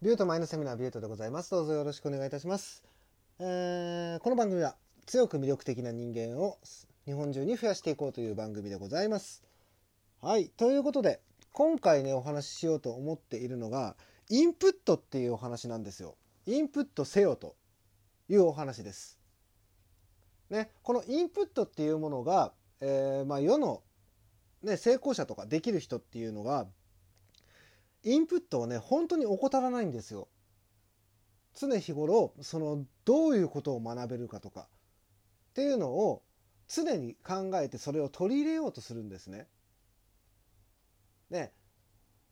[0.00, 1.50] ビュートマインドセミナービュートでございます。
[1.50, 2.84] どうぞよろしくお願いいたします。
[3.40, 6.56] えー、この番組は強く魅力的な人間を
[7.04, 9.42] 日本中に増やしていこうという番組でございます。
[10.22, 10.50] はい。
[10.50, 11.20] ということで、
[11.52, 13.96] 今回ね、お話ししようと思っているのが、
[14.28, 16.16] インプットっていうお話なんですよ。
[16.46, 17.56] インプットせよと
[18.28, 19.18] いうお話です。
[20.48, 23.82] ね、このインプットっていうものが、えー、まあ世の、
[24.62, 26.68] ね、成功者とかできる人っていうのが
[28.04, 30.28] インプットをね本当に怠らないんですよ。
[31.54, 34.64] 常日頃そのどういうことを学べるかとかっ
[35.54, 36.22] ていうのを
[36.68, 39.48] 常に考えてそれを取り入れようとするんですね。
[41.30, 41.52] で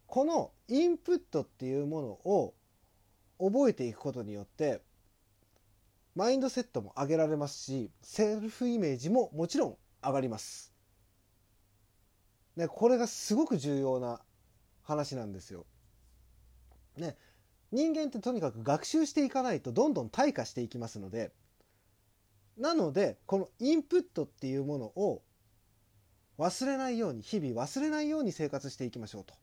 [0.06, 2.54] このインプットっていうものを
[3.38, 4.80] 覚えていくことによって
[6.14, 10.73] マインドセットも上げられますしセルフイメージももちろん上がります。
[12.56, 14.20] でこれがすごく重要な
[14.86, 15.66] 話なんですよ。
[16.96, 17.16] ね、
[17.72, 21.30] 人間ってとにかく学習していかないとどんどん退化していきますので
[22.56, 25.23] なのでこのインプットっていうものを
[26.38, 29.34] 忘れないように日々忘れないように生活していきましょうと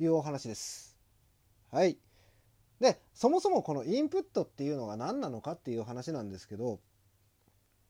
[0.00, 0.96] いうお話です。
[1.70, 1.98] はい。
[2.80, 6.80] でそもそもこのインプットっていうのが何なのかっていう話なんですけど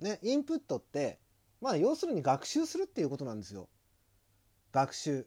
[0.01, 1.19] ねインプットって
[1.61, 3.69] まあ要するに学習するっていうことなんですよ。
[4.73, 5.27] 学習。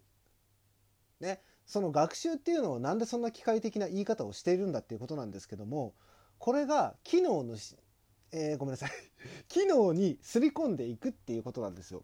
[1.20, 5.94] ね、その学習っていうのをなんでそんな機械的な言い方をしているんだっていうことなんですけども
[6.38, 7.58] これが機能の
[8.32, 8.92] えー、ごめんなさい
[9.48, 12.04] 機能にすり込んでいくっていうことなんですよ。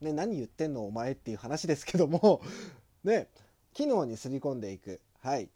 [0.00, 2.42] ね、何言ってんのお前っていう話ですけども
[3.04, 3.30] ね、
[3.72, 5.00] 機能にすり込んでいく。
[5.20, 5.50] はい。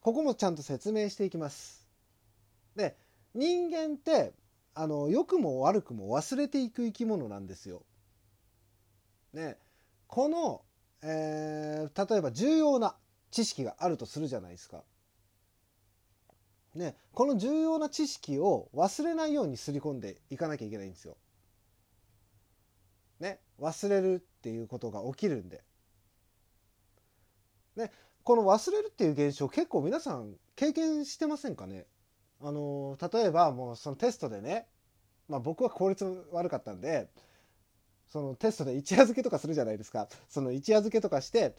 [0.00, 1.86] ここもちゃんと説明していきます。
[2.76, 2.96] で、
[3.34, 4.32] 人間って、
[4.72, 7.84] あの、良くも悪くも忘れていく生き物なんですよ。
[9.34, 9.58] ね、
[10.06, 10.64] この
[11.02, 12.96] えー、例えば重要な
[13.30, 14.82] 知識があるとするじゃないですか。
[16.74, 21.16] ね、この重要な知識を忘れないようにすり込んでいかなきゃいけないんですよ。
[23.18, 25.64] ね、忘れるっていうことが起きるんで。
[27.76, 27.90] ね、
[28.22, 31.86] この忘れるっていう現象結構皆さん経験してませんかね？
[32.40, 34.66] あの例えばもうそのテストでね、
[35.28, 37.08] まあ、僕は効率悪かったんで
[38.10, 40.08] そのテストで一夜漬けとかするじゃないですか。
[40.28, 41.54] その一夜漬けとかして、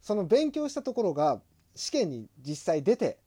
[0.00, 1.40] その勉強したところが
[1.74, 3.18] 試験に実際出て、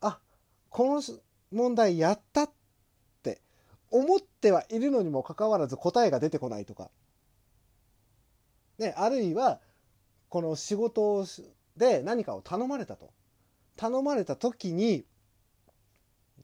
[0.00, 0.20] あ、
[0.68, 1.02] この
[1.50, 2.50] 問題やったっ
[3.22, 3.40] て
[3.90, 6.90] 思ってはいるのにもかかわらず答えが出てこないとか。
[8.78, 9.60] ね、あるいは、
[10.28, 11.24] この仕事
[11.78, 13.10] で何かを頼まれたと。
[13.76, 15.06] 頼まれた時に、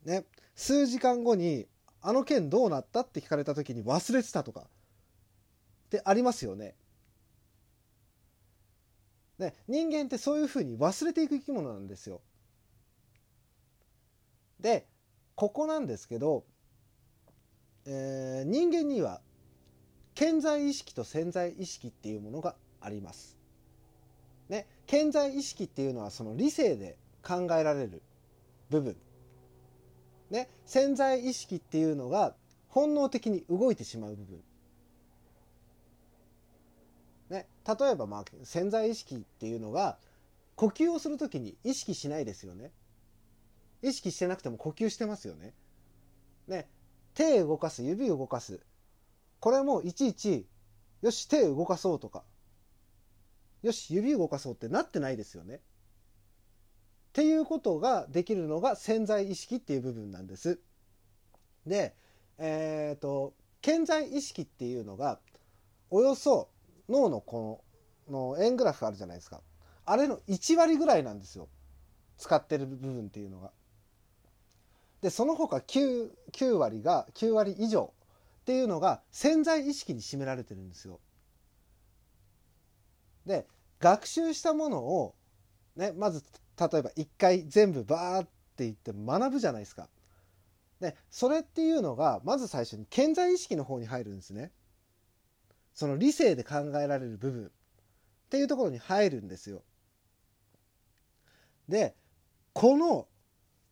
[0.04, 0.24] ね、
[0.54, 1.66] 数時間後に、
[2.00, 4.66] あの件どうなったって聞かれた時に忘れてたとか。
[5.96, 6.74] ってありますよね。
[9.38, 12.22] ね人間ってそういうふうに忘れていく生き物なんですよ。
[14.58, 14.86] で
[15.34, 16.44] ここなんですけど、
[17.84, 19.20] えー、人間には
[20.14, 23.36] 健在意識と潜在意識っていうものがあります。
[24.48, 28.02] ね、健在意識っていうのはその理性で考えられる
[28.70, 28.96] 部分。
[30.30, 32.34] ね、潜在意識っていうのが
[32.68, 34.42] 本能的に動いてしまう部分。
[37.32, 39.96] ね、例えばまあ潜在意識っていうのが
[40.54, 42.70] 呼吸をする時に意識しないですよね。
[43.80, 45.54] 意識してなくても呼吸してますよね。
[46.46, 46.68] ね、
[47.14, 48.60] 手動かす、指を動かす。
[49.40, 50.46] これもいちいち、
[51.00, 52.22] よし、手動かそうとか、
[53.62, 55.56] よし、指動かそうってなってないですよね。
[55.56, 55.58] っ
[57.14, 60.60] ていうことができるのが潜在意識っていう部分なんです。
[61.66, 61.96] で、
[62.38, 63.32] えっ、ー、と、
[63.62, 65.18] 潜在意識っていうのが、
[65.90, 66.51] およそ
[66.88, 67.62] 脳のこ
[68.08, 69.40] の円グラフあるじゃないですか
[69.84, 71.48] あれの1割ぐらいなんですよ
[72.18, 73.50] 使ってる部分っていうのが。
[75.00, 77.92] でその他 9, 9割が9割以上
[78.42, 81.00] っていうのが潜在意識に占められてるんですよ。
[83.26, 83.46] で
[83.80, 85.14] 学習したものを、
[85.74, 86.22] ね、まず
[86.58, 89.88] 例えば一回全部バーって言って学ぶじゃないですか。
[90.80, 94.52] でそれっていうのがまず最初に潜在意識の方に入るんですね。
[95.74, 97.48] その理性で考えられる部分っ
[98.30, 99.62] ていうところに入るんですよ。
[101.68, 101.94] で
[102.52, 103.06] この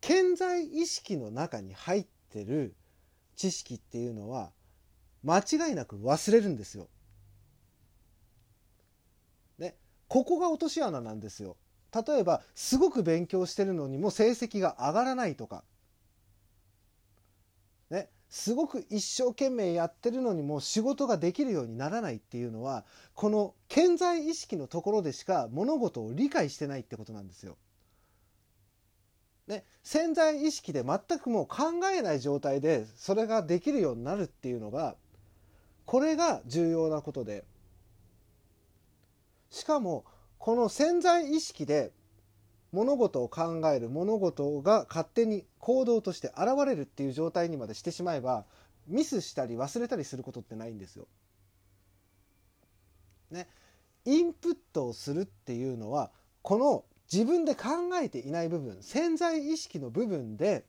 [0.00, 2.75] 健在意識の中に入ってる
[3.37, 4.52] 知識っていうのは
[5.23, 6.88] 間違いなく忘れるんですよ。
[9.58, 9.76] ね、
[10.08, 11.56] ここが落とし穴なんですよ。
[11.93, 15.64] 例えばすごく勉強してるのにも成績が上がらないとか
[18.31, 22.85] すごく一生懸命やってるのにも仕事ができるようにならないっていうのは
[23.15, 27.56] この健在意識のところでしか物事を理解してないってことなんですよ。
[29.49, 34.94] ね、潜在意識で全くもう考えない状態でそれができるようになるっていうのが
[35.87, 37.44] これが重要なことで
[39.50, 40.05] しかも
[40.38, 41.91] この潜在意識で
[42.72, 48.44] 物事を考える物事が勝手に行動として現れるっていう状態にまでしてしまえば
[48.87, 51.06] ミスしたり忘れたりすることってないんですよ。
[53.31, 53.49] ね、
[54.05, 56.11] インプットをするっていうのは
[56.43, 57.69] この自分で考
[58.00, 60.64] えていない部分潜在意識の部分で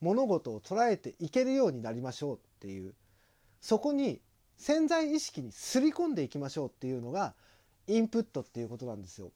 [0.00, 2.94] 物事を捉えていけるようになりましょうっていう
[3.60, 4.20] そこに
[4.56, 7.34] 潜在意識にすり込んでいきましょうっていうのが
[7.86, 9.32] インプットっていうことなんですよ。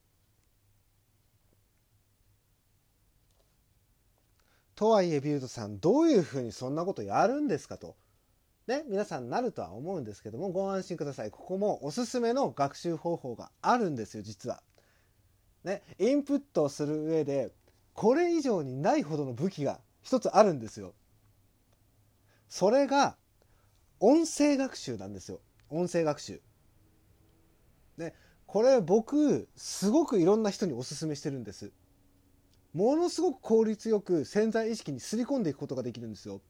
[4.82, 7.94] とはいえビュートさんどういうふうにそんなことやるんですかと。
[8.66, 14.60] ね、皆さんなるとは思うんですけどもご安心くださいここもおすすめの学習方法があるんですよ実は。
[15.62, 17.52] ね、インプットをする上で
[17.92, 20.94] これ以上にないほどの武器が一つあるんですよ。
[22.48, 23.14] それが
[24.00, 25.38] 音声学習なんですよ
[25.70, 26.42] 音声学習。
[27.98, 28.16] で
[28.48, 31.70] これ僕すごくいろんな人におすすめしてるんです。
[32.72, 36.40] ものすごく効率よく潜在意識にすり込んでいくことができるんですよ。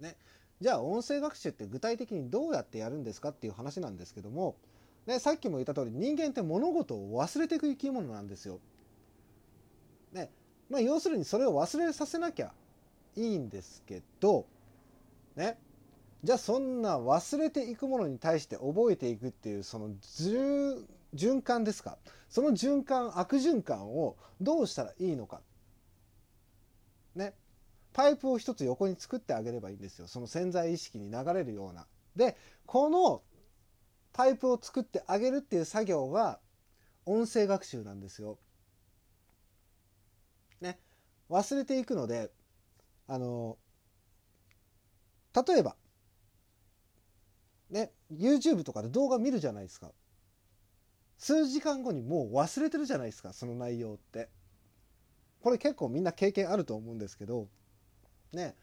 [0.00, 0.16] ね、
[0.60, 4.56] じゃあ音声学習って具体的にどうやってやるんですかっていう話なんですけども、
[5.06, 8.60] ね、さっきも言った通り人間って物事を忘れていく生き物なんですよ。
[10.12, 10.30] ね。
[10.68, 12.52] まあ、要するにそれを忘れさせなきゃ
[13.16, 14.46] いいんですけど、
[15.36, 15.58] ね、
[16.22, 19.90] じゃあそんな忘れていくものに対して覚えていくっていうその
[21.14, 21.98] 循環ですか？
[22.28, 25.40] その循環悪循環をどうしたらいいのか
[27.14, 27.34] ね
[27.92, 31.86] パイプを一つ横に作ってあげればいいんですよその潜在意識に流れるような。
[32.16, 33.22] でこの
[34.12, 36.40] パイプを作ってあげるっていう作業が
[37.06, 38.38] 音声学習なんですよ。
[40.60, 40.78] ね
[41.30, 42.30] 忘れていくので
[43.06, 43.58] あの
[45.46, 45.76] 例えば
[47.70, 49.92] ね YouTube とかで動画見るじゃないですか。
[51.18, 54.28] 数時間後にもう忘れてるじゃないですかその内容って。
[55.40, 57.48] これ結構みんな経験あると思うんですけど
[58.32, 58.56] ね。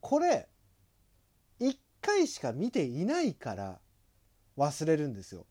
[0.00, 0.48] これ
[1.60, 3.80] 1回しか見ていないから
[4.56, 5.46] 忘れるんですよ。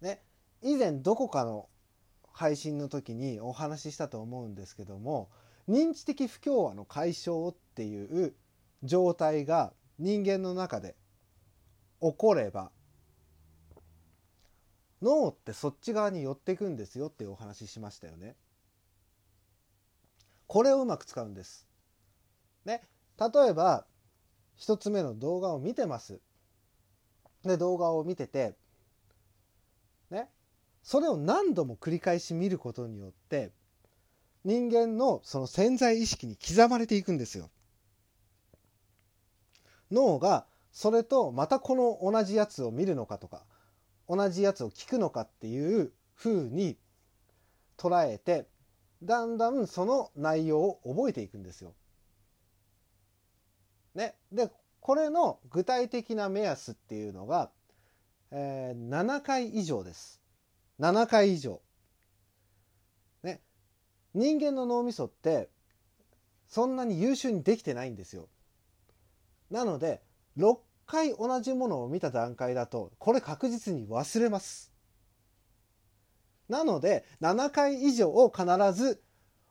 [0.00, 0.22] ね。
[0.60, 1.68] 以前どこかの
[2.32, 5.30] 配信の時にお話ししたと思うんですけども
[5.68, 8.34] 認知的不協和の解消っていう
[8.82, 10.96] 状態が人間の中で
[12.00, 12.72] 起これば
[15.02, 18.36] 脳ってそっち側に寄っていくんですよっていうお話ししましたよね。
[20.46, 21.66] これをうまく使うんです。
[22.64, 22.82] ね、
[23.18, 23.84] 例えば
[24.54, 26.20] 一つ目の動画を見てます。
[27.44, 28.54] で動画を見てて
[30.10, 30.28] ね
[30.84, 33.50] それを何度も繰り返し見ることによって
[34.44, 37.50] 人間のその潜在意識に刻まれていくんですよ。
[39.90, 43.44] 脳がそれとまたこの同じやつを見るのかとか
[44.08, 46.76] 同じやつを聞くのかっていうふうに
[47.76, 48.46] 捉えて
[49.02, 51.74] だんだんその内容を覚えていくんですよ。
[53.94, 54.50] ね、で
[54.80, 57.50] これの具体的な目安っていうのが、
[58.30, 60.20] えー、7回以上です。
[60.80, 61.60] 7回以上。
[63.22, 63.40] ね、
[64.14, 65.50] 人間の脳みそって
[66.48, 68.28] そんなに優秀にできてないんですよ。
[69.50, 70.02] なので
[70.38, 70.58] 6
[70.92, 74.70] 回同じものを見た段階だとこれ確実に忘れます。
[76.50, 78.44] なので7回以上を必
[78.74, 79.02] ず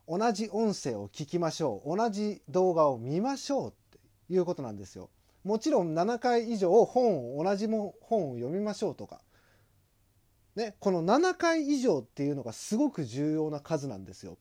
[0.07, 5.09] 同じ音声を聞きましょう同じ動画を見ましょうっていうことなんですよ。
[5.43, 9.21] もちろん7回以上本を同じも本を読みましょうとか、
[10.55, 14.37] ね、この7回以上っていうのがすごく重要な数なんですよ。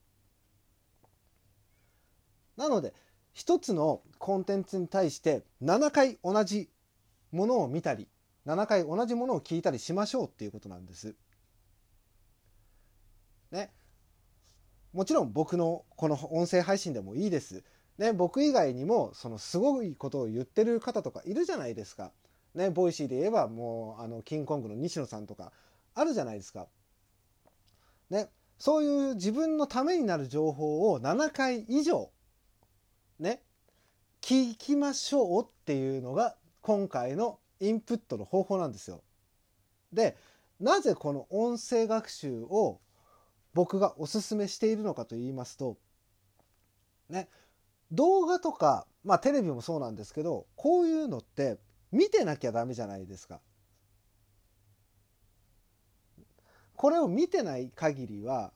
[2.58, 2.92] なので
[3.32, 6.68] 一つのコンテンツに対して7回同じ
[7.32, 8.08] ものを見たり
[8.46, 11.14] 7回同じものを聞いたりしましょうっていうことなんです。
[13.50, 13.72] ね。
[14.92, 17.62] もちろん僕のこの音声配信でもいいです。
[17.98, 22.12] ね、僕以外にもそのすごいことを言ってる方とかいるじゃないですか。
[22.54, 25.52] ね、 Voicy で言えばもうあのキングコングの西野さんとか
[25.94, 26.66] あるじゃないですか。
[28.08, 32.10] ね、そういう自分のためになる情報を7回以上
[33.18, 33.42] ね
[34.20, 39.02] 聞きましょうっていうのが今回のインプットの方法なんですよ。
[39.92, 40.16] で
[40.58, 42.80] なぜこの音声学習を
[43.54, 45.78] 僕がおすすめしているのかと言いますと
[47.08, 47.28] ね
[47.90, 51.58] 動画とかまあテレビもそうなんですけどこういうのって
[51.90, 53.40] 見てなきゃダメじゃないですか。
[56.76, 58.52] これを見てない限りは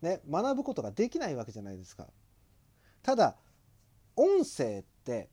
[0.00, 2.06] ね学ぶことができないわけじゃないですか
[3.02, 3.36] ただ
[4.16, 5.28] 音声って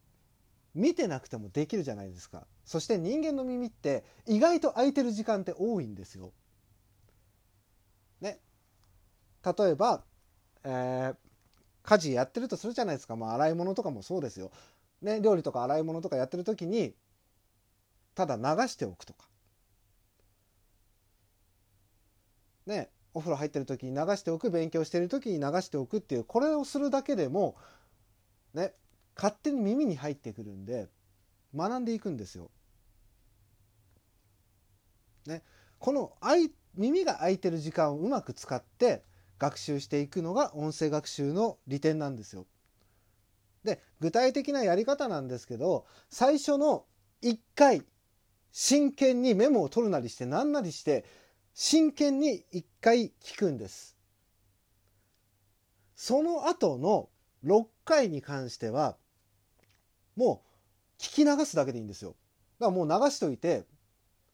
[0.75, 6.33] 見てなくてもできるじゃないですかそして人間の耳って意外と空いてる時間って多いんですよ。
[8.19, 8.39] ね。
[9.43, 10.03] 例えば、
[10.63, 11.15] えー、
[11.83, 13.15] 家事やってるとするじゃないですか。
[13.15, 14.51] まあ洗い物とかもそうですよ。
[15.01, 16.93] ね、料理とか洗い物とかやってる時に
[18.13, 19.27] ただ流しておくとか。
[22.65, 27.55] ね、お風呂入ってる時に流しておく勉強してる時に流しておくっていうこれをするだけでも
[28.53, 28.73] ね
[29.15, 30.89] 勝手に耳に入ってくるんで
[31.55, 32.51] 学んでいくんですよ。
[35.25, 35.41] ね、
[35.79, 36.13] この
[36.75, 39.03] 耳が開いてる時間をうまく使って
[39.39, 42.45] 学習していくのが音声学習の利点なんですよ。
[43.63, 46.85] で具体的なやり方なんですけど最初の
[47.23, 47.83] 1回
[48.51, 51.03] 真剣にメモを取るなりして何なりして
[51.53, 53.97] 真剣に1回聞くんです。
[55.95, 57.09] その後の
[57.45, 58.97] 6回に関しては
[60.15, 60.43] も
[60.99, 62.15] う聞き流すだけでいいんですよ。
[62.59, 63.65] だからもう流しといて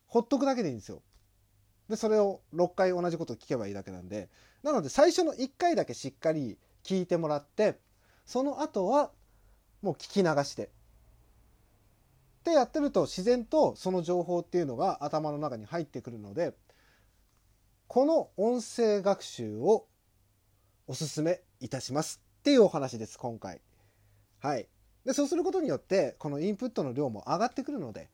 [0.07, 1.01] ほっとくだけでいいんですよ。
[1.89, 4.29] でそれを6回同じこと聞けばいいだけなんで
[4.63, 7.77] なので最初の1回だけしっかり聞いてもらって
[8.25, 9.11] その後は
[9.81, 10.69] もう聞き流してっ
[12.43, 16.53] てやってると自然とその情報っていうのが頭の中に入ってくるので
[17.87, 19.85] この音声学習を
[20.87, 23.61] おすすめいたしますっていうお話です今回。
[24.39, 24.67] はい。
[25.05, 28.09] でそうすることによってこのインプットの量も上がってくるので、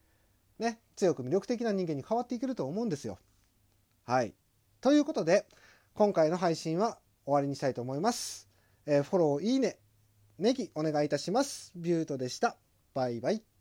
[0.58, 3.18] ね、強く魅力的な人間に変わっていけると思うんですよ。
[4.04, 4.34] はい。
[4.80, 5.46] ということで
[5.94, 8.48] 今回の配信は終わりにしたいと思います。
[8.86, 9.78] えー、フォロー、いいね、
[10.38, 11.72] ネギお願いいたします。
[11.76, 12.56] ビュートでした。
[12.94, 13.57] バイバイ。